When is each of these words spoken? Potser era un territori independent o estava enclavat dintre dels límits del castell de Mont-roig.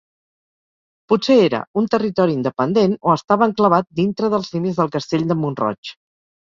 Potser 1.13 1.37
era 1.41 1.59
un 1.83 1.91
territori 1.97 2.35
independent 2.39 2.97
o 3.11 3.15
estava 3.19 3.51
enclavat 3.53 3.91
dintre 4.03 4.35
dels 4.37 4.53
límits 4.59 4.83
del 4.85 4.95
castell 4.99 5.33
de 5.33 5.41
Mont-roig. 5.45 5.97